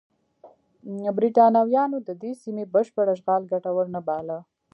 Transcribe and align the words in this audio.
برېټانویانو 1.17 1.97
د 2.07 2.09
دې 2.21 2.31
سیمې 2.43 2.65
بشپړ 2.73 3.05
اشغال 3.15 3.41
ګټور 3.51 3.85
نه 3.95 4.01
باله. 4.07 4.37